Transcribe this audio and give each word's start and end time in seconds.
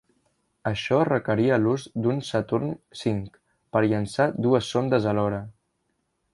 Això 0.69 1.01
requeria 1.09 1.59
l'ús 1.65 1.85
d'un 2.05 2.23
Saturn 2.31 2.73
V 3.03 3.15
per 3.77 3.87
llançar 3.87 4.29
dues 4.47 4.73
sondes 4.75 5.09
alhora. 5.15 5.47